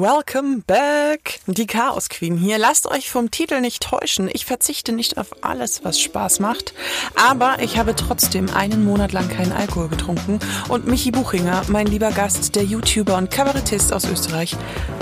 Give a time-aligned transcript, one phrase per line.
[0.00, 1.40] Welcome back!
[1.48, 2.56] Die Chaos Queen hier.
[2.56, 4.30] Lasst euch vom Titel nicht täuschen.
[4.32, 6.72] Ich verzichte nicht auf alles, was Spaß macht.
[7.16, 10.38] Aber ich habe trotzdem einen Monat lang keinen Alkohol getrunken.
[10.68, 14.54] Und Michi Buchinger, mein lieber Gast, der YouTuber und Kabarettist aus Österreich,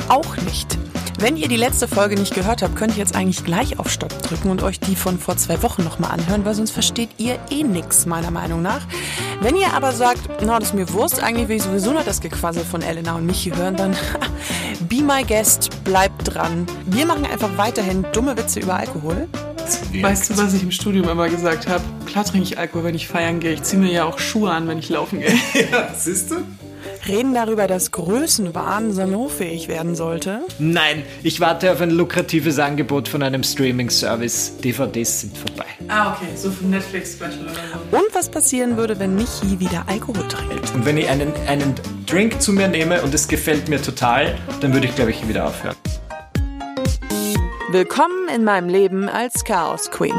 [0.09, 0.78] auch nicht.
[1.18, 4.22] Wenn ihr die letzte Folge nicht gehört habt, könnt ihr jetzt eigentlich gleich auf Stopp
[4.22, 7.62] drücken und euch die von vor zwei Wochen nochmal anhören, weil sonst versteht ihr eh
[7.62, 8.86] nix, meiner Meinung nach.
[9.40, 12.20] Wenn ihr aber sagt, na, das ist mir Wurst, eigentlich will ich sowieso nur das
[12.20, 13.96] Gequassel von Elena und Michi hören, dann
[14.88, 16.66] be my guest, bleibt dran.
[16.87, 19.28] Wir machen einfach weiterhin dumme Witze über Alkohol.
[20.00, 21.83] Weißt du, was ich im Studium immer gesagt habe?
[22.06, 23.52] Klar trinke ich Alkohol, wenn ich feiern gehe.
[23.52, 25.34] Ich ziehe mir ja auch Schuhe an, wenn ich laufen gehe.
[25.73, 26.36] Ja, siehst du?
[27.09, 30.41] Reden darüber, dass Größenwahn salonfähig werden sollte.
[30.59, 34.56] Nein, ich warte auf ein lukratives Angebot von einem Streaming-Service.
[34.59, 35.66] DVDs sind vorbei.
[35.88, 36.27] Ah, okay.
[36.34, 37.97] So für Netflix-Special oder so.
[37.97, 40.74] Und was passieren würde, wenn Michi wieder Alkohol trinkt.
[40.74, 41.74] Und wenn ich einen, einen
[42.06, 45.47] Drink zu mir nehme und es gefällt mir total, dann würde ich, glaube ich, wieder
[45.47, 45.77] aufhören.
[47.70, 50.14] Willkommen in meinem Leben als Chaos Queen.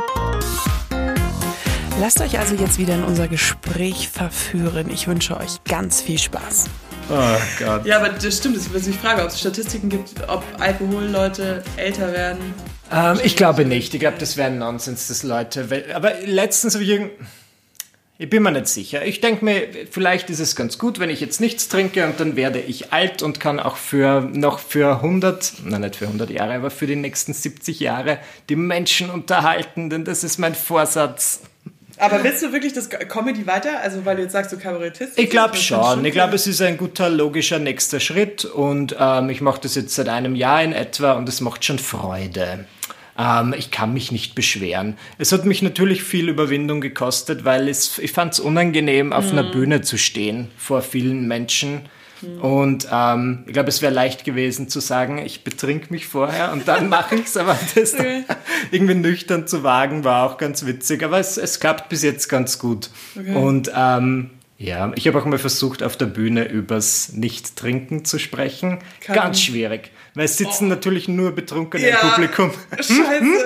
[1.99, 4.91] Lasst euch also jetzt wieder in unser Gespräch verführen.
[4.91, 6.65] Ich wünsche euch ganz viel Spaß.
[7.09, 7.15] Oh
[7.57, 7.85] Gott.
[7.87, 8.55] Ja, aber das stimmt.
[8.55, 12.53] Das ist die Frage, ob es Statistiken gibt, ob Alkoholleute älter werden.
[12.93, 13.95] Ähm, ich glaube nicht.
[13.95, 15.67] Ich glaube, das wäre ein Nonsens, dass Leute.
[15.95, 17.11] Aber letztens habe ich irgend...
[18.19, 19.03] Ich bin mir nicht sicher.
[19.03, 22.35] Ich denke mir, vielleicht ist es ganz gut, wenn ich jetzt nichts trinke und dann
[22.35, 26.55] werde ich alt und kann auch für noch für 100, nein, nicht für 100 Jahre,
[26.55, 28.17] aber für die nächsten 70 Jahre
[28.49, 31.41] die Menschen unterhalten, denn das ist mein Vorsatz.
[31.97, 33.79] Aber willst du wirklich das Comedy weiter?
[33.81, 35.17] Also, weil du jetzt sagst, du Kabarettist?
[35.17, 36.05] Ich glaube schon.
[36.05, 39.95] Ich glaube, es ist ein guter, logischer nächster Schritt und ähm, ich mache das jetzt
[39.95, 42.65] seit einem Jahr in etwa und es macht schon Freude.
[43.17, 44.97] Ähm, ich kann mich nicht beschweren.
[45.17, 49.43] Es hat mich natürlich viel Überwindung gekostet, weil es, ich fand es unangenehm, auf einer
[49.43, 51.89] Bühne zu stehen vor vielen Menschen.
[52.41, 56.67] Und ähm, ich glaube, es wäre leicht gewesen zu sagen, ich betrink mich vorher und
[56.67, 58.25] dann mache ich's, aber das dann
[58.71, 61.03] irgendwie nüchtern zu wagen, war auch ganz witzig.
[61.03, 62.89] Aber es, es klappt bis jetzt ganz gut.
[63.15, 68.79] Und ähm, ja, ich habe auch mal versucht, auf der Bühne übers Nicht-Trinken zu sprechen.
[69.01, 71.99] Kann- Ganz schwierig, weil es sitzen natürlich nur Betrunkene Ja.
[72.01, 72.51] im Publikum.
[72.71, 72.95] Scheiße,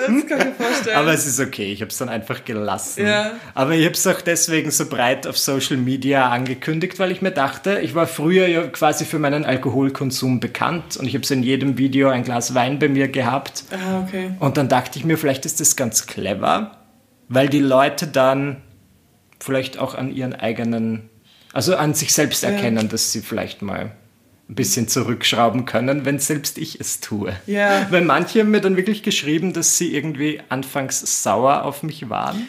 [0.07, 0.97] das kann ich mir vorstellen.
[0.97, 3.05] Aber es ist okay, ich habe es dann einfach gelassen.
[3.05, 3.33] Ja.
[3.53, 7.31] Aber ich habe es auch deswegen so breit auf Social Media angekündigt, weil ich mir
[7.31, 11.43] dachte, ich war früher ja quasi für meinen Alkoholkonsum bekannt und ich habe so in
[11.43, 13.65] jedem Video ein Glas Wein bei mir gehabt.
[13.71, 14.31] ah, okay.
[14.39, 16.77] Und dann dachte ich mir, vielleicht ist das ganz clever,
[17.27, 18.61] weil die Leute dann
[19.39, 21.09] vielleicht auch an ihren eigenen,
[21.51, 23.91] also an sich selbst erkennen, dass sie vielleicht mal
[24.51, 27.34] ein bisschen zurückschrauben können, wenn selbst ich es tue.
[27.47, 27.88] Ja.
[27.89, 32.47] Weil manche haben mir dann wirklich geschrieben, dass sie irgendwie anfangs sauer auf mich waren.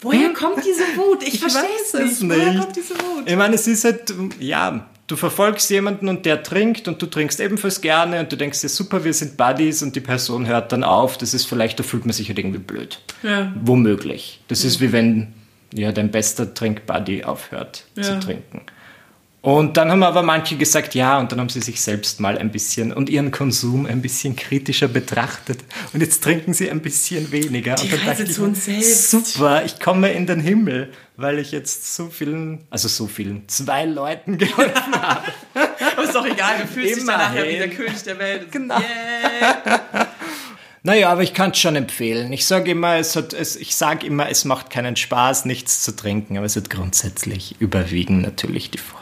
[0.00, 1.22] Woher kommt diese Wut?
[1.26, 2.12] Ich, verstehe es weiß nicht.
[2.12, 2.60] es Woher nicht.
[2.60, 3.24] kommt diese Wut?
[3.26, 7.40] Ich meine, es ist halt, ja, du verfolgst jemanden und der trinkt und du trinkst
[7.40, 10.84] ebenfalls gerne und du denkst dir, super, wir sind Buddies und die Person hört dann
[10.84, 11.18] auf.
[11.18, 13.00] Das ist vielleicht, da fühlt man sich halt irgendwie blöd.
[13.24, 13.52] Ja.
[13.60, 14.40] Womöglich.
[14.48, 15.34] Das ist wie wenn
[15.74, 18.02] ja, dein bester Trinkbuddy aufhört Ja.
[18.04, 18.62] zu trinken.
[19.42, 22.50] Und dann haben aber manche gesagt, ja, und dann haben sie sich selbst mal ein
[22.50, 25.60] bisschen und ihren Konsum ein bisschen kritischer betrachtet.
[25.94, 27.76] Und jetzt trinken sie ein bisschen weniger.
[27.76, 29.10] Die und dann Reise dachte ich zu uns selbst.
[29.10, 33.86] Super, ich komme in den Himmel, weil ich jetzt so vielen, also so vielen, zwei
[33.86, 35.32] Leuten geholfen habe.
[35.54, 37.54] Aber ist doch egal, du fühlst dich danach ja Immerhin.
[37.54, 38.52] wie der König der Welt.
[38.52, 38.76] Genau.
[38.78, 40.08] Yeah.
[40.82, 42.32] Naja, aber ich kann es schon empfehlen.
[42.32, 45.94] Ich sage immer, es hat, es, ich sage immer, es macht keinen Spaß, nichts zu
[45.94, 48.99] trinken, aber es hat grundsätzlich überwiegen natürlich die Vorteile.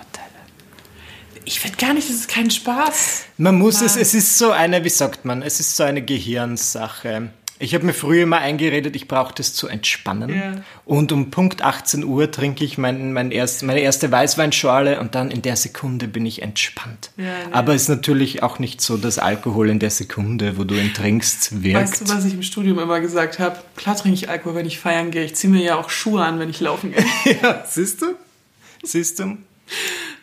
[1.49, 3.25] Ich finde gar nicht, das ist kein Spaß.
[3.39, 7.31] Man muss es, es ist so eine, wie sagt man, es ist so eine Gehirnsache.
[7.59, 10.29] Ich habe mir früher immer eingeredet, ich brauche das zu entspannen.
[10.29, 10.53] Ja.
[10.85, 15.31] Und um Punkt 18 Uhr trinke ich mein, mein erst, meine erste Weißweinschorle und dann
[15.31, 17.13] in der Sekunde bin ich entspannt.
[17.17, 17.33] Ja.
[17.51, 20.93] Aber es ist natürlich auch nicht so, dass Alkohol in der Sekunde, wo du ihn
[20.93, 21.77] trinkst, wirkt.
[21.81, 23.59] Weißt du, was ich im Studium immer gesagt habe?
[23.75, 25.25] Klar trinke ich Alkohol, wenn ich feiern gehe.
[25.25, 27.05] Ich ziehe mir ja auch Schuhe an, wenn ich laufen gehe.
[27.43, 28.17] Ja, siehst du?
[28.83, 29.39] Siehst du?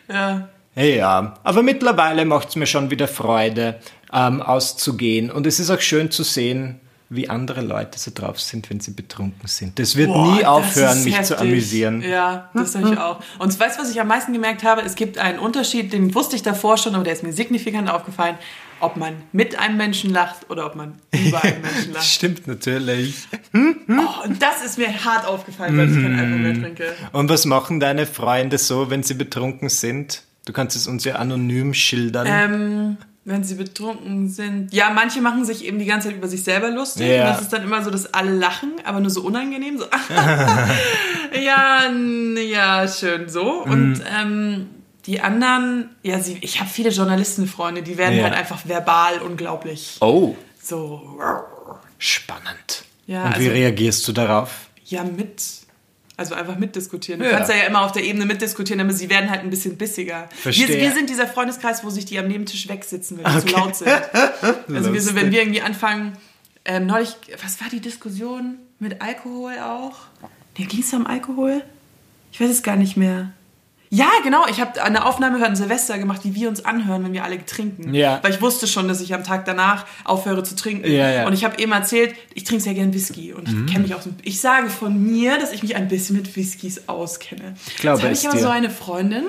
[0.08, 0.50] ja.
[0.76, 3.80] Ja, aber mittlerweile macht es mir schon wieder Freude,
[4.12, 5.30] ähm, auszugehen.
[5.30, 8.90] Und es ist auch schön zu sehen, wie andere Leute so drauf sind, wenn sie
[8.90, 9.78] betrunken sind.
[9.78, 11.36] Das wird Boah, nie aufhören, mich heftig.
[11.36, 12.02] zu amüsieren.
[12.02, 13.20] Ja, das sage ich auch.
[13.38, 14.82] Und weißt du, was ich am meisten gemerkt habe?
[14.82, 18.36] Es gibt einen Unterschied, den wusste ich davor schon, aber der ist mir signifikant aufgefallen,
[18.80, 22.04] ob man mit einem Menschen lacht oder ob man über einen Menschen lacht.
[22.04, 23.14] Stimmt natürlich.
[23.54, 26.92] Oh, und das ist mir hart aufgefallen, weil ich kein Alkohol mehr trinke.
[27.12, 30.22] Und was machen deine Freunde so, wenn sie betrunken sind?
[30.46, 32.26] Du kannst es uns ja anonym schildern.
[32.28, 34.72] Ähm, wenn sie betrunken sind.
[34.72, 37.08] Ja, manche machen sich eben die ganze Zeit über sich selber lustig.
[37.08, 37.22] Ja.
[37.26, 39.76] Und das ist dann immer so, dass alle lachen, aber nur so unangenehm.
[39.78, 39.84] So,
[41.40, 43.62] ja, ja, schön so.
[43.64, 44.68] Und ähm,
[45.06, 48.24] Die anderen, ja, sie, ich habe viele Journalistenfreunde, die werden Ja.
[48.24, 51.20] halt einfach verbal unglaublich Oh, so,
[51.98, 52.84] spannend.
[53.06, 54.50] Ja, und wie also- reagierst du darauf?
[54.84, 55.42] ja, mit.
[56.18, 57.20] Also einfach mitdiskutieren.
[57.20, 57.32] Du Ja.
[57.36, 60.28] kannst ja, immer auf der Ebene mitdiskutieren, aber sie werden halt ein bisschen bissiger.
[60.30, 60.80] Wir, Verstehe.
[60.80, 63.46] wir sind dieser Freundeskreis, wo sich die am Nebentisch wegsitzen, wenn die Okay.
[63.48, 63.88] zu laut sind.
[64.74, 66.16] Also wir sind, wenn wir irgendwie anfangen,
[66.64, 69.96] ähm, neulich, was war die Diskussion mit Alkohol auch?
[70.58, 71.62] Nee, ging es um Alkohol?
[72.32, 73.32] Ich weiß es gar nicht mehr.
[73.96, 74.46] Ja, genau.
[74.48, 77.44] Ich habe eine Aufnahme für ein Silvester gemacht, wie wir uns anhören, wenn wir alle
[77.46, 77.94] trinken.
[77.94, 78.18] Ja.
[78.22, 80.90] Weil ich wusste schon, dass ich am Tag danach aufhöre zu trinken.
[80.90, 81.26] Ja, ja.
[81.26, 83.32] Und ich habe eben erzählt, ich trinke sehr gern Whisky.
[83.32, 83.66] Und ich Mhm.
[83.66, 84.10] kenne mich auch so.
[84.22, 87.54] Ich sage von mir, dass ich mich ein bisschen mit Whiskys auskenne.
[87.68, 88.42] Ich glaube Jetzt habe ich aber dir.
[88.42, 89.24] so eine Freundin,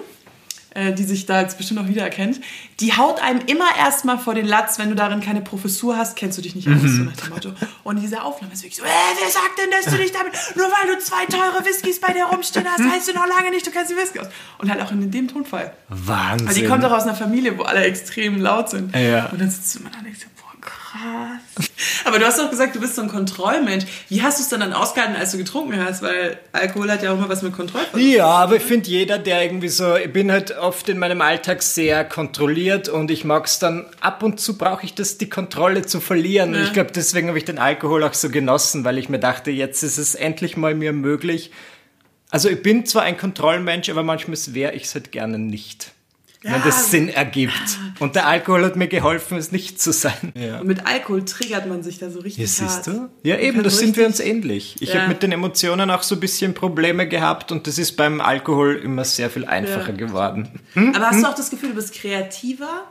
[0.72, 2.40] äh, die sich da jetzt bestimmt auch wiedererkennt,
[2.80, 6.38] die haut einem immer erstmal vor den Latz, wenn du darin keine Professur hast, kennst
[6.38, 6.98] du dich nicht aus, Mhm.
[6.98, 7.54] so nach dem Motto.
[7.84, 8.88] Und diese Aufnahme ist wirklich so, äh,
[9.22, 12.26] wer sagt denn, dass du dich damit, nur weil du zwei teure Whiskys bei dir
[12.26, 14.28] rumstehen hast, heißt du noch lange nicht, du kennst die Whisky aus.
[14.60, 15.74] Und halt auch in dem Tonfall.
[15.90, 16.48] Wahnsinn.
[16.48, 18.96] Also die kommt doch aus einer Familie, wo alle extrem laut sind.
[18.96, 19.28] Ja.
[19.28, 20.20] Und dann sitzt du immer da und denkst,
[20.98, 21.68] krass.
[22.06, 23.86] Aber du hast doch gesagt, du bist so ein Kontrollmensch.
[24.10, 26.02] Wie hast du es dann dann ausgehalten, als du getrunken hast?
[26.02, 28.10] Weil Alkohol hat ja auch immer was mit Kontrollverlust.
[28.10, 31.62] Ja, aber ich finde jeder, der irgendwie so, ich bin halt oft in meinem Alltag
[31.64, 35.86] sehr kontrolliert und ich mag es dann, ab und zu brauche ich das, die Kontrolle
[35.86, 36.54] zu verlieren.
[36.54, 36.64] Ja.
[36.64, 39.84] Ich glaube, deswegen habe ich den Alkohol auch so genossen, weil ich mir dachte, jetzt
[39.84, 41.52] ist es endlich mal mir möglich.
[42.30, 45.92] Also ich bin zwar ein Kontrollmensch, aber manchmal wäre ich es halt gerne nicht.
[46.44, 46.60] Wenn Ja.
[46.64, 47.78] das Sinn ergibt.
[48.00, 50.34] Und der Alkohol hat mir geholfen, es nicht zu sein.
[50.36, 50.60] Ja.
[50.60, 53.10] Und mit Alkohol triggert man sich da so richtig Ja, siehst du?
[53.24, 54.76] Ja, Man eben, das so sind wir uns ähnlich.
[54.80, 55.00] Ich Ja.
[55.02, 58.76] habe mit den Emotionen auch so ein bisschen Probleme gehabt und das ist beim Alkohol
[58.76, 59.96] immer sehr viel einfacher Ja.
[59.98, 60.48] geworden.
[60.76, 62.86] Aber hast du auch das Gefühl, du bist kreativer?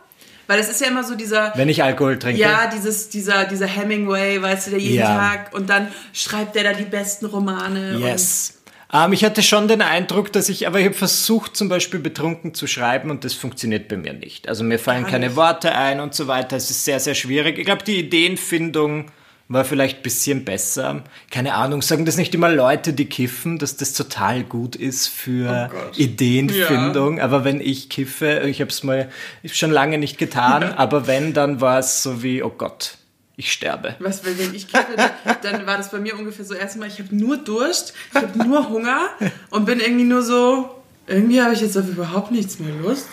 [0.49, 1.53] Weil es ist ja immer so dieser...
[1.57, 2.41] Wenn ich Alkohol trinke.
[2.41, 5.17] Ja, dieses, dieser, dieser Hemingway, weißt du, der jeden Ja.
[5.17, 7.97] Tag und dann schreibt der da die besten Romane.
[7.99, 8.56] Yes.
[9.05, 12.55] Ähm, ich hatte schon den Eindruck, dass ich, aber ich habe versucht, zum Beispiel betrunken
[12.55, 14.49] zu schreiben und das funktioniert bei mir nicht.
[14.49, 15.37] Also mir fallen Gar keine nicht.
[15.37, 16.57] Worte ein und so weiter.
[16.57, 17.59] Es ist sehr, sehr schwierig.
[17.59, 19.07] Ich glaube, die Ideenfindung
[19.49, 21.05] war vielleicht ein bisschen besser.
[21.31, 25.71] Keine Ahnung, sagen das nicht immer Leute, die kiffen, dass das total gut ist für
[25.73, 25.93] Oh.
[25.97, 27.21] Ideenfindung.
[27.21, 29.09] Aber wenn ich kiffe, ich habe es mal
[29.45, 32.99] schon lange nicht getan, aber wenn, dann war es so wie, oh Gott,
[33.37, 33.97] ich sterbe.
[33.99, 34.97] Was, wenn wenn ich kiffe,
[35.43, 38.69] dann, war das bei mir ungefähr so erstmal, ich habe nur Durst, ich habe nur
[38.69, 39.09] Hunger
[39.51, 40.71] und bin irgendwie nur so,
[41.07, 43.07] irgendwie habe ich jetzt auf überhaupt nichts mehr Lust,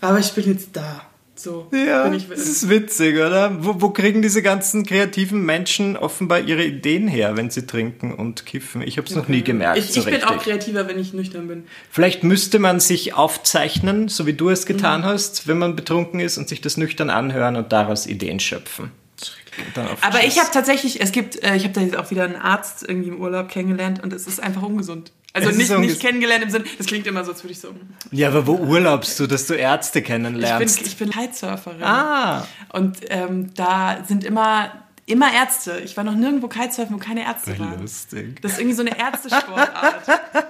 [0.00, 1.02] aber ich bin jetzt da.
[1.36, 2.28] So Ja, bin ich.
[2.28, 3.56] das ist witzig, oder?
[3.64, 8.46] Wo, wo kriegen diese ganzen kreativen Menschen offenbar ihre Ideen her, wenn sie trinken und
[8.46, 8.82] kiffen?
[8.82, 9.78] Ich habe es noch nie gemerkt.
[9.78, 11.64] ich so ich bin auch kreativer, wenn ich nüchtern bin.
[11.90, 15.04] Vielleicht müsste man sich aufzeichnen, so wie du es getan Mhm.
[15.06, 18.92] hast, wenn man betrunken ist und sich das nüchtern anhören und daraus Ideen schöpfen.
[20.00, 22.84] Aber ich habe tatsächlich, es gibt, äh, ich habe da jetzt auch wieder einen Arzt
[22.88, 25.12] irgendwie im Urlaub kennengelernt und es ist einfach ungesund.
[25.32, 27.60] Also Es nicht, unges- nicht kennengelernt im Sinne, das klingt immer so, als würde ich
[27.60, 27.68] so.
[28.12, 30.82] Ja, aber wo urlaubst du, dass du Ärzte Ich bin, kennenlernst?
[30.86, 31.82] ich bin Kitesurferin.
[31.82, 34.70] ah, Und ähm, da sind immer,
[35.06, 35.80] immer Ärzte.
[35.84, 37.80] Ich war noch nirgendwo Kitesurfen, wo keine Ärzte waren.
[37.80, 38.40] lustig.
[38.42, 40.02] Das ist irgendwie so eine Ärztesportart.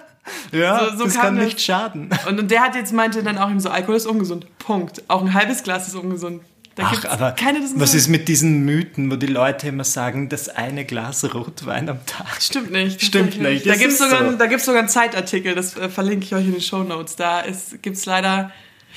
[0.52, 1.44] Ja, So- so das kann das.
[1.44, 2.08] nicht schaden.
[2.26, 4.46] und, und der hat jetzt meinte dann auch ihm so, Alkohol ist ungesund.
[4.58, 5.02] Punkt.
[5.08, 6.40] Auch ein halbes Glas ist ungesund.
[6.76, 7.80] Da Ach, aber keine Diskussion.
[7.80, 12.04] was ist mit diesen Mythen, wo die Leute immer sagen, das eine Glas Rotwein am
[12.04, 12.40] Tag?
[12.42, 13.00] Stimmt nicht.
[13.04, 14.36] Stimmt nicht, Da gibt es sogar, so.
[14.48, 17.14] gibt's sogar einen Zeitartikel, das äh, verlinke ich euch in den Show Notes.
[17.16, 17.44] Da
[17.80, 18.50] gibt es leider.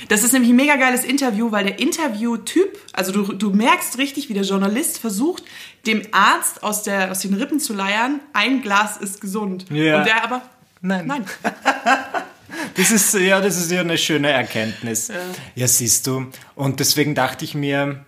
[0.09, 4.29] Das ist nämlich ein mega geiles Interview, weil der Interviewtyp, also du, du merkst richtig,
[4.29, 5.43] wie der Journalist versucht,
[5.87, 9.65] dem Arzt aus, der, aus den Rippen zu leiern, ein Glas ist gesund.
[9.71, 9.99] Ja.
[9.99, 10.41] Und der aber,
[10.81, 11.07] Nein.
[11.07, 11.25] nein.
[12.77, 15.11] Das ist, ja, das ist ja eine schöne Erkenntnis.
[15.55, 15.67] Ja.
[15.67, 16.27] siehst du.
[16.55, 18.05] Und deswegen dachte ich mir,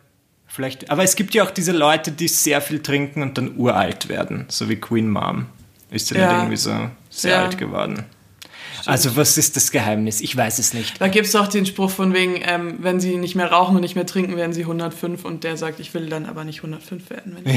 [0.47, 4.09] vielleicht, aber es gibt ja auch diese Leute, die sehr viel trinken und dann uralt
[4.09, 5.47] werden, so wie Queen Mom.
[5.91, 6.27] Ist ja, Ja.
[6.27, 7.43] nicht irgendwie so sehr Ja.
[7.45, 8.03] alt geworden.
[8.85, 10.21] Also was ist das Geheimnis?
[10.21, 11.01] Ich weiß es nicht.
[11.01, 13.81] Da gibt es auch den Spruch von wegen, ähm, wenn sie nicht mehr rauchen und
[13.81, 17.09] nicht mehr trinken, werden sie 105 und der sagt, ich will dann aber nicht 105
[17.09, 17.37] werden.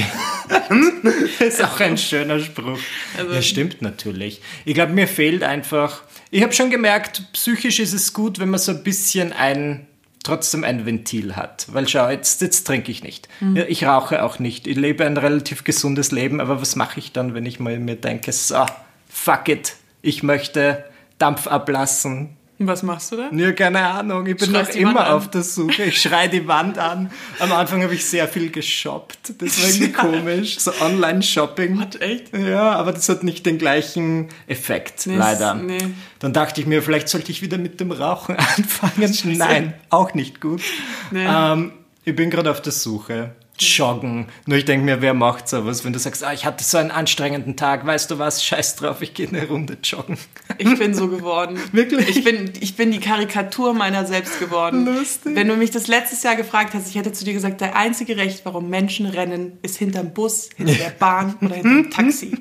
[1.38, 2.78] Das ist auch ein schöner Spruch.
[3.18, 4.40] Also- ja, stimmt natürlich.
[4.64, 6.02] Ich glaube, mir fehlt einfach.
[6.34, 9.86] Ich habe schon gemerkt, psychisch ist es gut, wenn man so ein bisschen ein
[10.24, 11.66] trotzdem ein Ventil hat.
[11.70, 13.28] Weil schau, jetzt, jetzt trinke ich nicht.
[13.40, 13.64] Mhm.
[13.68, 14.66] Ich rauche auch nicht.
[14.66, 17.96] Ich lebe ein relativ gesundes Leben, aber was mache ich dann, wenn ich mal mir
[17.96, 18.64] denke, so,
[19.10, 20.82] fuck it, ich möchte
[21.18, 22.30] Dampf ablassen,
[22.66, 23.30] Was machst du da?
[23.32, 24.26] ja, keine Ahnung.
[24.26, 25.84] Ich bin Schreist noch immer auf der Suche.
[25.84, 27.10] Ich schreie die Wand an.
[27.38, 29.34] Am Anfang habe ich sehr viel geshoppt.
[29.38, 30.58] Das war irgendwie komisch.
[30.58, 31.78] So Online-Shopping.
[31.80, 32.36] What, echt?
[32.36, 35.54] Ja, aber das hat nicht den gleichen Effekt, Nee, leider.
[35.54, 35.78] nee.
[36.18, 39.12] Dann dachte ich mir, vielleicht sollte ich wieder mit dem Rauchen anfangen.
[39.36, 40.62] Nein, auch nicht gut.
[41.10, 41.26] Nee.
[41.28, 41.72] Ähm,
[42.04, 43.32] ich bin gerade auf der Suche.
[43.62, 44.26] Joggen.
[44.46, 46.90] Nur ich denke mir, wer macht sowas, wenn du sagst, ah, ich hatte so einen
[46.90, 50.18] anstrengenden Tag, weißt du was, scheiß drauf, ich gehe eine Runde joggen.
[50.58, 51.58] Ich bin so geworden.
[51.72, 52.08] Wirklich?
[52.08, 54.84] Ich bin, ich bin die Karikatur meiner selbst geworden.
[54.84, 55.34] Lustig.
[55.34, 58.16] Wenn du mich das letztes Jahr gefragt hast, ich hätte zu dir gesagt, der einzige
[58.16, 62.38] Recht, warum Menschen rennen, ist hinterm Bus, hinter der Bahn oder hinterm Taxi.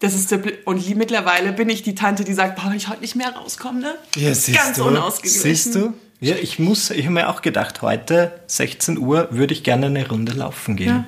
[0.00, 3.02] Das ist der Bl und mittlerweile bin ich die Tante, die sagt, boah, ich heute
[3.02, 3.94] nicht mehr rauskomme, ne?
[4.16, 4.84] Ja, siehst Ganz du.
[4.84, 5.42] unausgeglichen.
[5.42, 5.92] Siehst du?
[6.22, 10.08] Ja, ich muss, ich habe mir auch gedacht, heute 16 Uhr würde ich gerne eine
[10.08, 10.84] Runde laufen Ja.
[10.84, 11.04] gehen.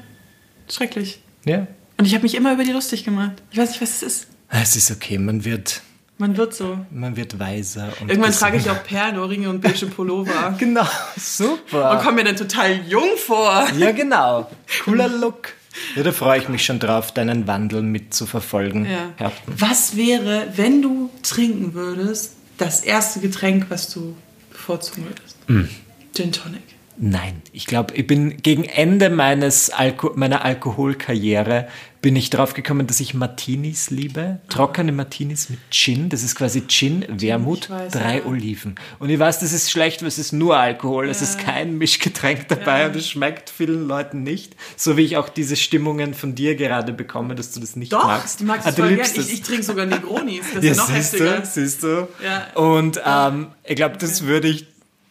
[0.69, 1.21] Schrecklich.
[1.45, 1.67] Ja.
[1.99, 3.35] Und ich habe mich immer über die lustig gemacht.
[3.53, 4.27] Ich weiß nicht, was es ist.
[4.49, 5.83] Es ist okay, man wird,
[6.19, 6.79] Man wird so.
[6.91, 7.93] man wird weiser.
[8.01, 10.55] Und Irgendwann trage ich auch Perlenohrringe und beige Pullover.
[10.59, 11.93] Genau, super.
[11.93, 13.67] Und komme mir dann total jung vor.
[13.79, 14.51] Ja, genau.
[14.85, 15.51] Cooler Look.
[15.97, 18.85] Ja, da freue ich mich schon drauf, deinen Wandel mitzuverfolgen.
[18.87, 19.13] Ja.
[19.17, 19.53] Herten.
[19.59, 24.17] Was wäre, wenn du trinken würdest, das erste Getränk, was du
[24.65, 25.37] bevorzugen würdest?
[25.49, 25.69] Mm.
[26.15, 26.63] Gin Tonic.
[26.97, 31.69] Nein, ich glaube, ich bin gegen Ende meines Alko meiner Alkoholkarriere
[32.01, 34.39] bin ich drauf gekommen, dass ich Martinis liebe.
[34.51, 36.11] Trockene Martinis mit Gin.
[36.11, 38.25] Das ist quasi Gin, Wermut, weiß, drei ja.
[38.27, 38.75] Oliven.
[38.99, 41.09] Und ich weiß, das ist schlecht, weil es ist nur Alkohol.
[41.09, 44.55] Es ist kein Mischgetränk dabei und es schmeckt vielen Leuten nicht.
[44.77, 48.07] So wie ich auch diese Stimmungen von dir gerade bekomme, dass du das nicht Doch,
[48.07, 48.41] magst.
[48.41, 48.91] du magst Ah, gern.
[48.91, 50.45] liebst Ich, ich trinke sogar Negronis.
[50.55, 51.39] Das Ja, ist noch siehst heftiger.
[51.41, 52.09] du, siehst du.
[52.23, 52.53] Ja.
[52.55, 54.67] Und ähm, ich glaube, das würde ich.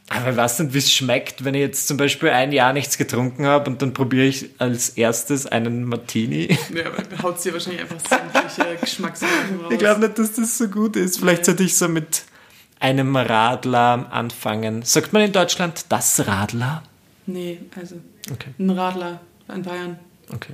[0.09, 2.97] Aber ich weiß nicht, wie es schmeckt, wenn ich jetzt zum Beispiel ein Jahr nichts
[2.97, 6.55] getrunken habe und dann probiere ich als erstes einen Martini.
[6.73, 6.83] Ja,
[7.23, 9.71] haut dir wahrscheinlich einfach sämtliche Geschmacksrichtungen raus.
[9.73, 11.19] Ich glaube nicht, dass das so gut ist.
[11.19, 12.23] Vielleicht sollte ich so mit
[12.79, 14.83] einem Radler anfangen.
[14.83, 16.83] Sagt man in Deutschland das Radler?
[17.25, 17.95] Nee, also
[18.31, 18.49] Okay.
[18.59, 19.21] ein Radler
[19.53, 19.99] in Bayern.
[20.33, 20.53] Okay.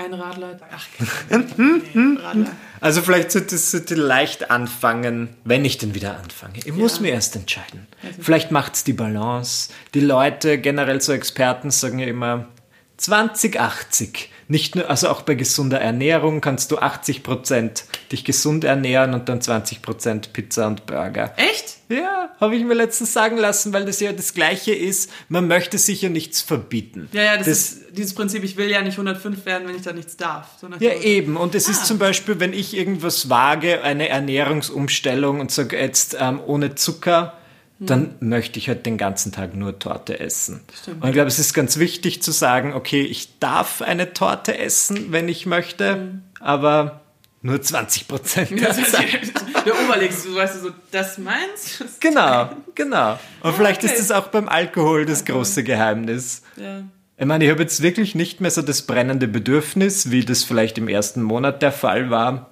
[0.00, 0.58] Ein Radler.
[0.72, 0.86] Ach,
[1.28, 1.82] keine Ahnung.
[1.92, 2.50] nee, Radler.
[2.80, 6.54] Also vielleicht sollte es sollte leicht anfangen, wenn ich denn wieder anfange.
[6.64, 7.86] Ich muss mir erst entscheiden.
[8.18, 9.70] Vielleicht macht es die Balance.
[9.92, 12.48] Die Leute, generell so Experten, sagen ja immer
[12.96, 14.30] 2080.
[14.50, 19.40] Nicht nur, also auch bei gesunder Ernährung kannst du 80% dich gesund ernähren und dann
[19.40, 21.32] 20% Pizza und Burger.
[21.36, 21.76] Echt?
[21.88, 25.10] Ja, habe ich mir letztens sagen lassen, weil das ja das Gleiche ist.
[25.28, 27.08] Man möchte sich ja nichts verbieten.
[27.12, 29.92] Ja, ja, das, ist dieses Prinzip, ich will ja nicht 105 werden, wenn ich da
[29.92, 30.48] nichts darf.
[30.60, 31.36] So Ja, eben.
[31.36, 31.70] Und es Ah.
[31.70, 37.34] ist zum Beispiel, wenn ich irgendwas wage, eine Ernährungsumstellung und sage jetzt ähm, ohne Zucker,
[37.80, 40.60] dann möchte ich halt den ganzen Tag nur Torte essen.
[40.82, 41.02] Stimmt.
[41.02, 45.12] Und ich glaube, es ist ganz wichtig zu sagen, okay, ich darf eine Torte essen,
[45.12, 46.22] wenn ich möchte, Mhm.
[46.40, 47.00] aber
[47.42, 48.50] nur 20 Prozent.
[48.50, 48.70] der
[49.84, 51.78] Oberlegst du, weißt du, so, das meins?
[51.78, 53.18] Das- Genau, genau.
[53.42, 53.92] Und vielleicht okay.
[53.94, 56.42] ist es auch beim Alkohol das große Geheimnis.
[56.56, 56.82] Ja.
[57.16, 60.76] Ich meine, ich habe jetzt wirklich nicht mehr so das brennende Bedürfnis, wie das vielleicht
[60.78, 62.50] im ersten Monat der Fall war.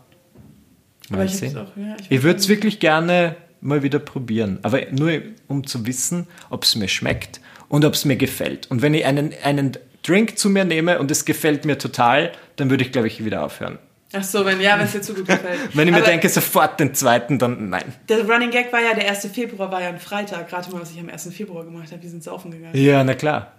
[1.11, 4.59] Aber ich, auch, ja, Ich würde es wirklich gerne mal wieder probieren.
[4.63, 8.71] Aber nur um zu wissen, ob es mir schmeckt und ob es mir gefällt.
[8.71, 12.71] Und wenn ich einen, einen Drink zu mir nehme und es gefällt mir total, dann
[12.71, 13.79] würde ich, glaube ich, wieder aufhören.
[14.15, 15.59] Ach so, wenn, ja, wenn es dir zu gut gefällt.
[15.75, 17.93] Wenn ich mir Aber denke, sofort den zweiten, dann nein.
[18.09, 19.27] Der Running Gag war ja, der 1.
[19.35, 20.49] Februar war ja ein Freitag.
[20.49, 21.29] Gerade mal, was ich am 1.
[21.35, 22.03] Februar gemacht habe.
[22.03, 22.75] Wir sind saufen gegangen.
[22.75, 23.53] Ja, na klar.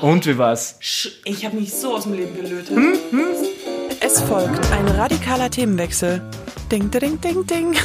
[0.00, 0.76] Und wie war's?
[1.24, 2.70] Ich habe mich so aus dem Leben gelötet.
[2.76, 2.98] Hm?
[4.00, 6.20] Es folgt ein radikaler Themenwechsel.
[6.72, 7.76] Ding, ding, ding, ding.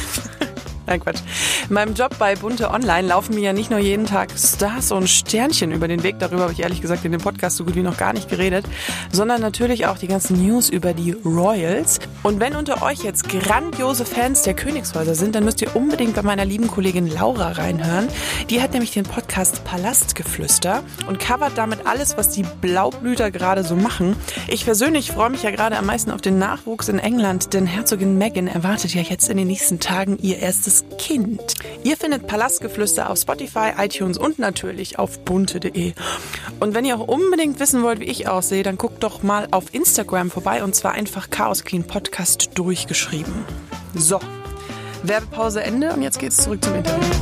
[0.88, 1.20] Nein, Quatsch.
[1.68, 5.06] In meinem Job bei Bunte Online laufen mir ja nicht nur jeden Tag Stars und
[5.06, 6.18] Sternchen über den Weg.
[6.18, 8.64] Darüber habe ich ehrlich gesagt in dem Podcast so gut wie noch gar nicht geredet.
[9.12, 11.98] Sondern natürlich auch die ganzen News über die Royals.
[12.22, 16.22] Und wenn unter euch jetzt grandiose Fans der Königshäuser sind, dann müsst ihr unbedingt bei
[16.22, 18.08] meiner lieben Kollegin Laura reinhören.
[18.48, 23.76] Die hat nämlich den Podcast Palastgeflüster und covert damit alles, was die Blaublüter gerade so
[23.76, 24.16] machen.
[24.46, 28.16] Ich persönlich freue mich ja gerade am meisten auf den Nachwuchs in England, denn Herzogin
[28.16, 31.54] Meghan erwartet ja jetzt in den nächsten Tagen ihr erstes Kind.
[31.84, 35.92] Ihr findet Palastgeflüster auf Spotify, iTunes und natürlich auf bunte.de.
[36.60, 39.72] Und wenn ihr auch unbedingt wissen wollt, wie ich aussehe, dann guckt doch mal auf
[39.74, 43.32] Instagram vorbei und zwar einfach Chaos Clean Podcast durchgeschrieben.
[43.94, 44.20] So,
[45.02, 47.14] Werbepause Ende und jetzt geht's zurück zum Interview.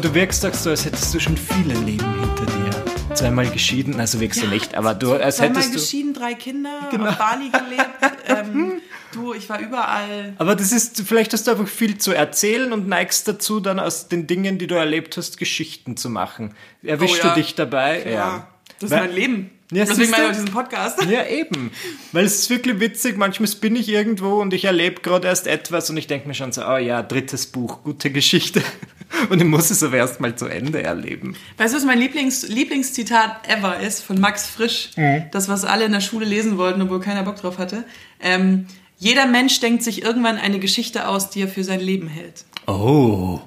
[0.00, 3.14] Du wirkst doch so, als hättest du schon viele Leben hinter dir.
[3.14, 5.78] Zweimal geschieden, also wirkst du nicht, aber du, als Zweimal hättest du.
[5.78, 7.90] geschieden, drei Kinder, auf Bali gelebt.
[8.26, 8.80] ähm,
[9.12, 10.34] du, ich war überall.
[10.38, 14.08] Aber das ist, vielleicht hast du einfach viel zu erzählen und neigst dazu, dann aus
[14.08, 16.54] den Dingen, die du erlebt hast, Geschichten zu machen.
[16.82, 17.34] Erwischst Oh ja.
[17.34, 18.04] du dich dabei?
[18.10, 18.48] Ja.
[18.80, 19.50] Das ist Weil- mein Leben.
[19.74, 20.26] Ja, Deswegen mache du?
[20.26, 21.02] ich auch diesen Podcast.
[21.06, 21.70] Ja, eben.
[22.12, 25.88] Weil es ist wirklich witzig, manchmal bin ich irgendwo und ich erlebe gerade erst etwas
[25.88, 28.62] und ich denke mir schon so, oh ja, drittes Buch, gute Geschichte.
[29.28, 31.36] Und ich muss es aber erst mal zu Ende erleben.
[31.58, 34.90] Weißt du, was mein Lieblings Lieblingszitat ever ist von Max Frisch?
[34.96, 35.24] Mhm.
[35.32, 37.84] Das, was alle in der Schule lesen wollten, obwohl keiner Bock drauf hatte.
[38.20, 38.66] Ähm,
[39.02, 42.44] jeder Mensch denkt sich irgendwann eine Geschichte aus, die er für sein Leben hält.
[42.68, 43.40] Oh,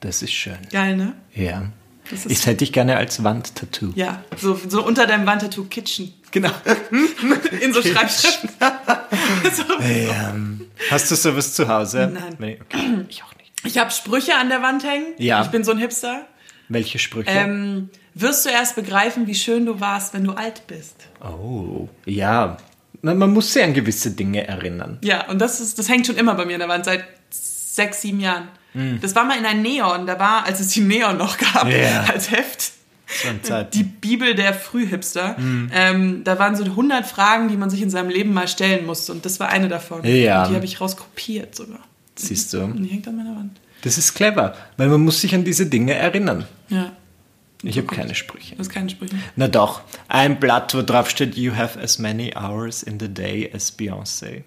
[0.00, 0.58] das ist schön.
[0.70, 1.14] Geil, ne?
[1.34, 1.72] Ja.
[2.10, 3.92] Das Das hätte ich gerne als Wandtattoo.
[3.94, 6.12] ja, so, so unter deinem Wandtattoo Kitchen.
[6.30, 6.50] Genau.
[7.62, 8.50] In so Schreibschriften.
[9.54, 9.80] so.
[9.80, 12.10] Ähm, hast du sowas zu Hause?
[12.12, 12.36] Nein.
[12.38, 13.06] Nee, okay.
[13.08, 13.50] Ich auch nicht.
[13.64, 15.14] Ich habe Sprüche an der Wand hängen.
[15.16, 15.42] Ja.
[15.42, 16.26] Ich bin so ein Hipster.
[16.68, 17.30] Welche Sprüche?
[17.30, 20.96] Ähm, wirst du erst begreifen, wie schön du warst, wenn du alt bist.
[21.22, 22.58] oh, ja.
[23.02, 24.98] Man, man muss sich an gewisse Dinge erinnern.
[25.02, 28.00] Ja, und das, ist, das hängt schon immer bei mir an der Wand, seit sechs,
[28.02, 28.48] sieben Jahren.
[29.02, 32.04] Das war mal in ein Neon, da war, als es die Neon noch gab, Ja.
[32.04, 32.72] als Heft.
[33.74, 35.36] Die Bibel der Frühhipster.
[35.38, 35.70] Mhm.
[35.74, 39.12] Ähm, da waren so 100 Fragen, die man sich in seinem Leben mal stellen musste.
[39.12, 40.02] Und das war eine davon.
[40.04, 40.44] Ja.
[40.44, 41.80] Und die habe ich rauskopiert sogar.
[42.16, 42.62] Siehst du?
[42.62, 43.60] Und die hängt an meiner Wand.
[43.82, 46.46] Das ist clever, weil man muss sich an diese Dinge erinnern.
[46.70, 46.92] Ja,
[47.62, 48.56] Ich habe keine Sprüche.
[48.56, 49.14] das ist keine Sprüche.
[49.36, 53.50] Na doch, ein Blatt, wo drauf steht, you have as many hours in the day
[53.54, 54.42] as Beyoncé.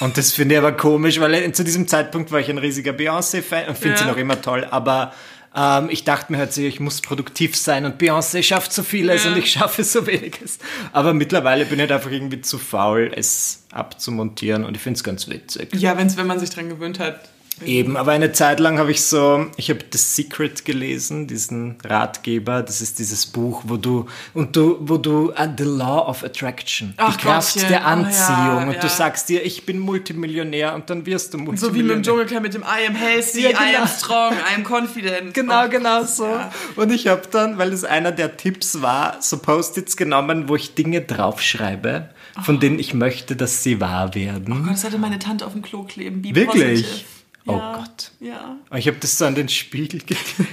[0.00, 3.68] Und das finde ich aber komisch, weil zu diesem Zeitpunkt war ich ein riesiger Beyoncé-Fan
[3.68, 4.10] und finde sie Ja.
[4.10, 5.12] noch immer toll, aber
[5.56, 9.22] ähm, ich dachte mir halt so, ich muss produktiv sein und Beyoncé schafft so vieles
[9.24, 9.30] Ja.
[9.30, 10.58] und ich schaffe so weniges.
[10.92, 15.04] Aber mittlerweile bin ich halt einfach irgendwie zu faul, es abzumontieren und ich finde es
[15.04, 15.68] ganz witzig.
[15.76, 17.28] Ja, wenn's, wenn man sich dran gewöhnt hat.
[17.64, 22.62] Eben, aber eine Zeit lang habe ich so, ich habe The Secret gelesen, diesen Ratgeber.
[22.62, 26.94] Das ist dieses Buch, wo du und du, wo du uh, The Law of Attraction,
[26.96, 28.68] Ach die Kraft Gottchen, der oh ja, Anziehung.
[28.68, 28.88] und du ja.
[28.88, 31.74] sagst dir, ich bin Multimillionär und dann wirst du So Multimillionär.
[31.74, 33.86] wie mit dem Dschungelcamp mit dem I am healthy, Ja, I am genau.
[33.86, 35.34] strong, I am confident.
[35.34, 36.28] Genau, Oh, genau so.
[36.76, 40.74] Und ich habe dann, weil es einer der Tipps war, so Post-its genommen, wo ich
[40.74, 42.08] Dinge draufschreibe,
[42.42, 44.52] von denen ich möchte, dass sie wahr werden.
[44.52, 46.22] Oh Gott, das hatte meine Tante auf dem Klo kleben.
[46.22, 46.82] Be Wirklich?
[46.82, 47.13] positive.
[47.46, 48.12] Oh Ja, Gott.
[48.20, 48.56] Ja.
[48.74, 50.50] Ich habe das so an den Spiegel geklebt.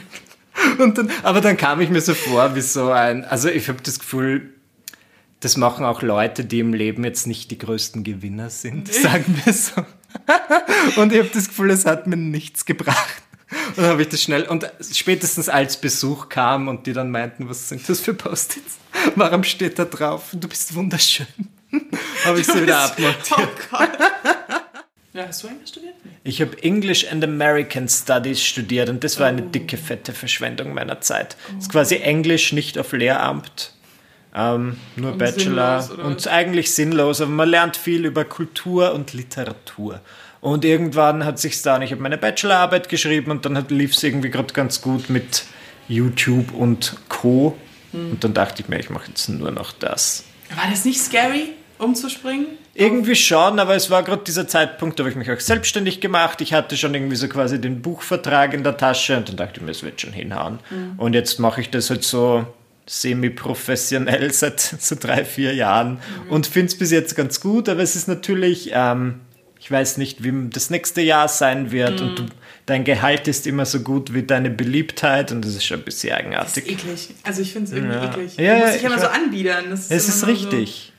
[0.78, 3.26] Und dann, aber dann kam ich mir so vor, wie so ein.
[3.26, 4.54] Also ich habe das Gefühl,
[5.40, 9.54] das machen auch Leute, die im Leben jetzt nicht die größten Gewinner sind, sagen wir
[9.54, 9.86] so.
[11.02, 13.22] Und ich habe das Gefühl, es hat mir nichts gebracht.
[13.70, 14.44] Und dann habe ich das schnell.
[14.44, 18.78] Und spätestens als Besuch kam und die dann meinten, was sind das für Post-its?
[19.16, 20.30] Warum steht da drauf?
[20.34, 21.28] Du bist wunderschön.
[22.26, 23.24] habe ich sie wieder abmontiert.
[23.32, 23.90] Oh Gott.
[25.14, 25.96] Ja, hast du Englisch studiert?
[26.24, 31.02] Ich habe English and American Studies studiert und das war eine dicke, fette Verschwendung meiner
[31.02, 31.36] Zeit.
[31.54, 33.74] Das ist quasi Englisch nicht auf Lehramt,
[34.34, 39.12] ähm, nur Und Bachelor sinnlos, und eigentlich sinnlos, aber man lernt viel über Kultur und
[39.14, 40.00] Literatur.
[40.40, 44.30] Und irgendwann hat sich's da, ich habe meine Bachelorarbeit geschrieben und dann lief es irgendwie
[44.30, 45.44] gerade ganz gut mit
[45.90, 47.58] YouTube und Co.
[47.92, 48.12] Hm.
[48.12, 50.24] Und dann dachte ich mir, ich mache jetzt nur noch das.
[50.56, 51.50] War das nicht scary,
[51.82, 52.46] umzuspringen?
[52.74, 56.40] Irgendwie schon, aber es war gerade dieser Zeitpunkt, da habe ich mich auch selbstständig gemacht.
[56.42, 59.62] Ich hatte schon irgendwie so quasi den Buchvertrag in der Tasche und dann dachte ich
[59.62, 60.60] mir, es wird schon hinhauen.
[60.98, 62.46] Und jetzt mache ich das halt so
[62.88, 67.96] semi-professionell seit so drei, vier Jahren und finde es bis jetzt ganz gut, aber es
[67.96, 69.22] ist natürlich, ähm,
[69.60, 72.26] ich weiß nicht, wie das nächste Jahr sein wird und du,
[72.66, 76.10] dein Gehalt ist immer so gut wie deine Beliebtheit und das ist schon ein bisschen
[76.10, 76.66] Das eigenartig.
[76.66, 77.10] ist eklig.
[77.24, 78.06] Also ich finde es irgendwie Ja.
[78.12, 78.38] eklig.
[78.38, 79.66] Ja, du musst ja, dich immer ich so anbiedern.
[79.70, 80.86] Das ist Es ist immer richtig.
[80.88, 80.91] So,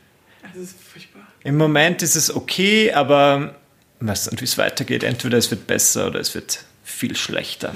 [0.54, 1.22] das ist furchtbar.
[1.44, 3.54] Im Moment ist es okay, aber
[4.00, 5.02] ich weiß nicht, wie es weitergeht.
[5.04, 7.72] Entweder es wird besser oder es wird viel schlechter.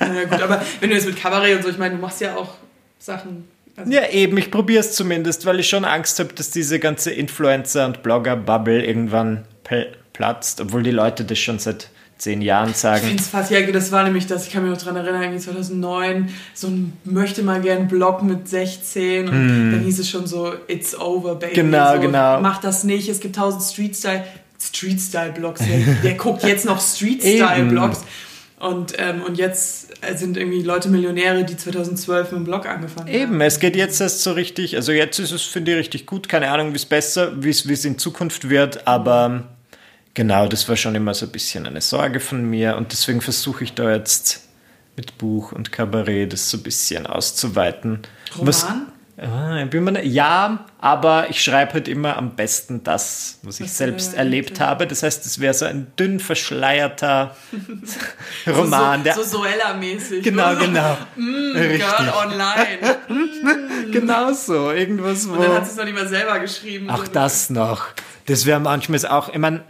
[0.00, 0.06] Ja.
[0.14, 2.36] ja gut, aber wenn du jetzt mit Kabarett und so, ich meine, du machst ja
[2.36, 2.54] auch
[2.98, 3.48] Sachen.
[3.76, 7.10] Also, Ja, eben, ich probiere es zumindest, weil ich schon Angst habe, dass diese ganze
[7.12, 11.88] Influencer- und Blogger-Bubble irgendwann pl- platzt, obwohl die Leute das schon seit
[12.20, 13.00] zehn Jahren Ich sagen.
[13.06, 15.40] finde es fast, ja, das war nämlich das, ich kann mich noch dran erinnern, irgendwie
[15.40, 20.52] 2009, so ein möchte mal gern Blog mit 16 und dann hieß es schon so,
[20.68, 21.56] it's over, baby.
[21.56, 21.70] Hm.
[21.70, 22.40] Genau, so, genau.
[22.40, 24.24] Mach das nicht, es gibt tausend Street-Style,
[24.60, 28.02] Street-Style-Blogs, wer, wer guckt jetzt noch Street-Style-Blogs?
[28.60, 33.14] Und, ähm, und jetzt sind irgendwie Leute Millionäre, die 2012 mit dem Blog angefangen haben.
[33.14, 36.28] Eben, es geht jetzt erst so richtig, also jetzt ist es, finde ich, richtig gut.
[36.28, 39.44] Keine Ahnung, wie es besser, wie es wie es in Zukunft wird, aber
[40.14, 43.64] genau, das war schon immer so ein bisschen eine Sorge von mir und deswegen versuche
[43.64, 44.42] ich da jetzt
[44.96, 48.00] mit Buch und Kabarett das so ein bisschen auszuweiten.
[48.36, 48.86] Was- Roman?
[49.22, 53.56] Ah, ich bin mir nicht- ja, aber ich schreibe halt immer am besten das, was
[53.60, 54.66] ich Was du selbst erlebt hast.
[54.66, 54.86] habe.
[54.86, 57.36] Das heißt, es wäre so ein dünn verschleierter
[58.46, 59.00] Roman.
[59.00, 60.22] so, der, so Zoella-mäßig.
[60.22, 60.96] genau, so, genau.
[61.54, 61.80] Richtig.
[61.80, 62.96] Girl online.
[63.92, 64.70] Genau so.
[64.70, 65.32] Irgendwas, wo.
[65.34, 66.86] Und dann hat sie es noch nicht mal selber geschrieben.
[66.90, 67.12] Ach, So.
[67.12, 67.86] das noch.
[68.26, 69.62] Das wäre manchmal auch, ich meine,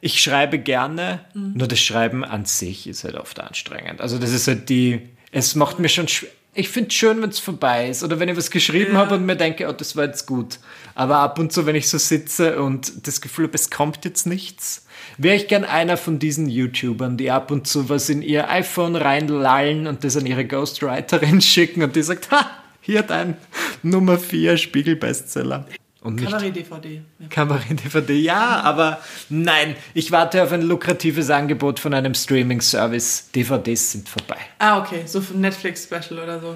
[0.00, 1.52] ich schreibe gerne, Mhm.
[1.54, 4.00] nur das Schreiben an sich ist halt oft anstrengend.
[4.00, 5.00] Also das ist halt die,
[5.32, 6.06] es macht mir schon,
[6.54, 8.98] ich finde es schön, wenn es vorbei ist oder wenn ich was geschrieben Ja.
[9.00, 10.58] habe und mir denke, oh, das war jetzt gut.
[10.94, 14.26] Aber ab und zu, wenn ich so sitze und das Gefühl habe, es kommt jetzt
[14.26, 14.86] nichts,
[15.18, 18.96] wäre ich gern einer von diesen YouTubern, die ab und zu was in ihr iPhone
[18.96, 23.36] reinlallen und das an ihre Ghostwriterin schicken und die sagt, ha, hier dein
[23.82, 25.66] Nummer 4 Spiegel-Bestseller.
[26.06, 27.02] Und Kabarett-DVD.
[27.18, 27.26] Ja.
[27.28, 33.30] Kabarett-DVD, ja, aber nein, ich warte auf ein lukratives Angebot von einem Streaming-Service.
[33.34, 34.38] DVDs sind vorbei.
[34.60, 35.02] Ah, okay.
[35.06, 36.54] So ein Netflix-Special oder so.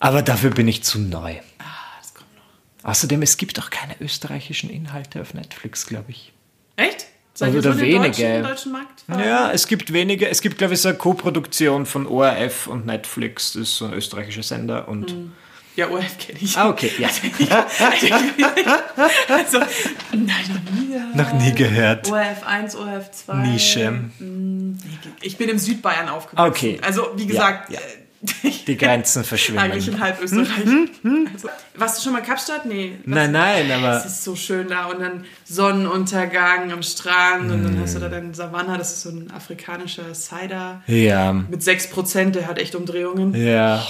[0.00, 1.36] Aber dafür bin ich zu neu.
[1.58, 1.64] Ah,
[2.00, 2.90] das kommt noch.
[2.90, 6.32] Außerdem, es gibt auch keine österreichischen Inhalte auf Netflix, glaube ich.
[6.74, 7.06] Echt?
[7.34, 8.08] Seid Also den wenige.
[8.08, 9.04] Deutschen, deutschen Markt?
[9.08, 10.28] Ja, es gibt wenige.
[10.28, 13.52] Es gibt, glaube ich, so eine Co-Produktion von ORF und Netflix.
[13.52, 14.88] Das ist so ein österreichischer Sender.
[14.88, 15.14] Und
[15.78, 16.58] Ja, ORF kenne ich.
[16.58, 17.08] Ah, okay, ja.
[19.28, 19.58] also,
[20.12, 21.14] nein, noch nie gehört.
[21.14, 22.10] Noch nie gehört.
[22.10, 23.34] ORF 1, ORF 2.
[23.36, 24.00] Nische.
[25.20, 26.50] Ich bin im Südbayern aufgewachsen.
[26.50, 26.80] Okay.
[26.84, 29.70] Also, wie gesagt, Ja, äh, Die Grenzen eigentlich verschwimmen.
[29.94, 30.48] in halb Österreich.
[31.32, 32.66] Also, warst du schon mal Kapstadt?
[32.66, 32.96] Nee.
[33.04, 37.62] Was- Nein, nein, aber Es ist so schön da und dann Sonnenuntergang am Strand und
[37.62, 42.30] dann hast du da deinen Savannah, das ist so ein afrikanischer Cider ja, mit 6%,
[42.30, 43.32] der hat echt Umdrehungen.
[43.34, 43.86] ja.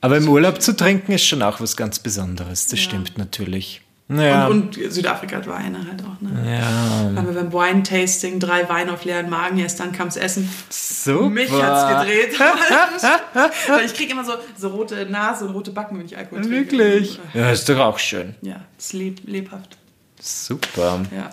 [0.00, 2.66] Aber im Urlaub zu trinken ist schon auch was ganz Besonderes.
[2.68, 3.82] Das stimmt natürlich.
[4.12, 4.48] Naja.
[4.48, 6.58] Und, und Südafrika hat Weine halt auch, ne?
[6.58, 10.50] ja, Haben wir beim Wine-Tasting drei Weine auf leeren Magen, erst dann kam's Essen.
[10.68, 11.30] super.
[11.30, 12.40] Mich hat's gedreht.
[13.68, 16.72] Weil ich krieg immer so, so rote Nase und rote Backen, wenn ich Alkohol trinke.
[16.72, 17.20] Wirklich?
[17.34, 18.34] Ja, ist doch auch schön.
[18.42, 19.76] Ja, ist leb lebhaft.
[20.20, 21.02] Super.
[21.14, 21.30] Ja.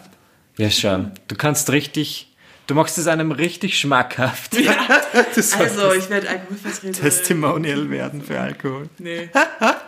[0.60, 1.12] Ja, schon.
[1.28, 2.27] Du kannst richtig,
[2.68, 4.56] du machst es einem richtig schmackhaft.
[5.14, 7.02] Solltest Also, ich werde Alkoholvertreter.
[7.02, 8.90] Testimonial werden für Alkohol.
[9.00, 9.30] Nee.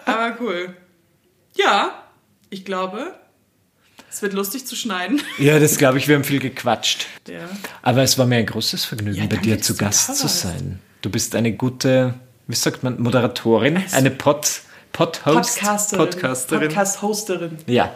[0.06, 0.76] Aber cool.
[1.56, 2.04] Ja,
[2.50, 3.14] ich glaube,
[4.10, 5.22] es wird lustig zu schneiden.
[5.38, 7.06] Ja, das glaube ich, wir haben viel gequatscht.
[7.28, 7.50] Ja.
[7.82, 10.80] Aber es war mir ein großes Vergnügen, Ja, bei dir zu Gast zu sein.
[11.02, 12.14] Du bist eine gute,
[12.48, 14.62] wie sagt man, Moderatorin, eine Pod,
[14.92, 16.06] Pod-Host, Podcasterin.
[16.06, 16.68] Podcasterin.
[16.68, 17.58] Podcast-Hosterin.
[17.68, 17.94] Ja,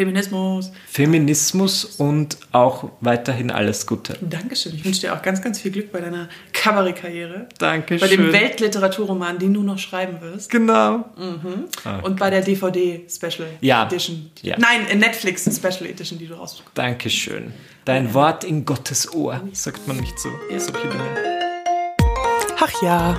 [0.00, 0.72] Feminismus.
[0.88, 4.16] Feminismus und auch weiterhin alles Gute.
[4.22, 4.74] Dankeschön.
[4.74, 7.48] Ich wünsche dir auch ganz, ganz viel Glück bei deiner Kabarettkarriere.
[7.58, 8.08] Dankeschön.
[8.08, 10.50] Bei dem Weltliteraturroman, den du noch schreiben wirst.
[10.50, 11.04] Genau.
[12.02, 13.86] Und bei der DVD-Special Ja.
[13.86, 14.30] Edition.
[14.42, 14.56] Ja.
[14.58, 16.62] Nein, äh, Netflix Special Edition, die du raus.
[16.74, 17.52] Dankeschön.
[17.84, 20.28] Dein Wort in Gottes Ohr, sagt man nicht so.
[20.56, 21.29] Solche Dinge.
[22.62, 23.16] Ach ja,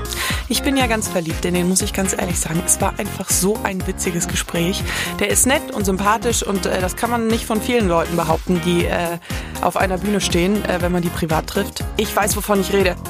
[0.50, 2.62] ich bin ja ganz verliebt in den, muss ich ganz ehrlich sagen.
[2.64, 4.84] Es war einfach so ein witziges Gespräch.
[5.20, 8.62] Der ist nett und sympathisch und äh, das kann man nicht von vielen Leuten behaupten,
[8.64, 9.18] die äh,
[9.62, 11.84] auf einer Bühne stehen, äh, wenn man die privat trifft.
[11.98, 12.96] Ich weiß, wovon ich rede.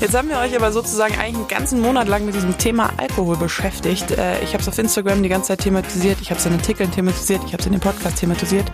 [0.00, 3.36] Jetzt haben wir euch aber sozusagen eigentlich einen ganzen Monat lang mit diesem Thema Alkohol
[3.36, 4.12] beschäftigt.
[4.12, 6.90] Äh, Ich habe es auf Instagram die ganze Zeit thematisiert, ich habe es in Artikeln
[6.90, 8.72] thematisiert, ich habe es in dem Podcast thematisiert.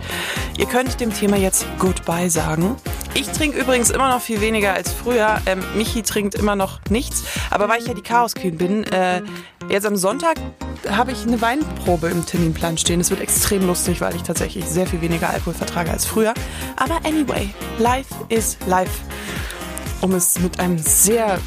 [0.57, 2.77] Ihr könnt dem Thema jetzt Goodbye sagen.
[3.19, 5.41] Ich trinke übrigens immer noch viel weniger als früher.
[5.47, 7.23] Ähm, Michi trinkt immer noch nichts.
[7.49, 9.23] Aber weil ich ja die Chaos Queen bin, äh,
[9.69, 10.37] jetzt am Sonntag
[10.87, 13.01] habe ich eine Weinprobe im Terminplan stehen.
[13.01, 16.35] Es wird extrem lustig, weil ich tatsächlich sehr viel weniger Alkohol vertrage als früher.
[16.75, 17.49] Aber anyway,
[17.79, 19.01] life is life
[20.01, 21.39] um es mit einem sehr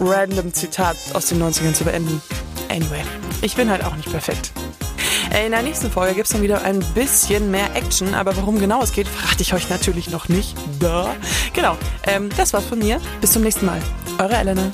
[0.00, 2.22] random Zitat aus den 90ern zu beenden.
[2.70, 3.02] Anyway,
[3.42, 4.52] ich bin halt auch nicht perfekt.
[5.32, 8.82] In der nächsten Folge gibt es dann wieder ein bisschen mehr Action, aber worum genau
[8.82, 10.54] es geht, verrate ich euch natürlich noch nicht.
[10.78, 11.16] Da.
[11.54, 13.00] Genau, ähm, das war's von mir.
[13.22, 13.80] Bis zum nächsten Mal.
[14.18, 14.72] Eure Elena.